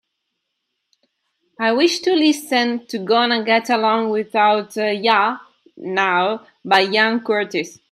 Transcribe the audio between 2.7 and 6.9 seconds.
to Gonna Get Along Without Ya Now by